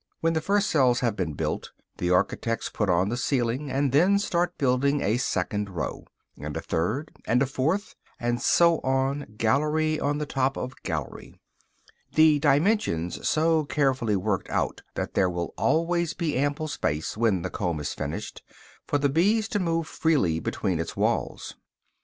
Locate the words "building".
4.57-5.01